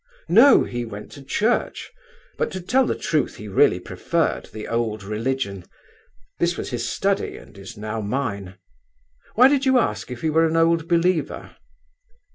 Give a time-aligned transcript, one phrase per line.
[0.29, 1.91] "No, he went to church,
[2.35, 5.63] but to tell the truth he really preferred the old religion.
[6.39, 8.57] This was his study and is now mine.
[9.35, 11.55] Why did you ask if he were an Old Believer?"